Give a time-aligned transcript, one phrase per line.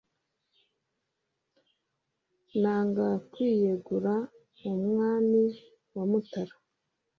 [2.61, 4.15] Nanga kwiyegura
[4.71, 5.43] umwami
[5.95, 6.53] wa Mutara